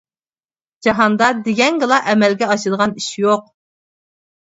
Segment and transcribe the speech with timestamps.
[0.87, 3.49] جاھاندا دېگەنگىلا ئەمەلگە ئاشىدىغان ئىش يوق.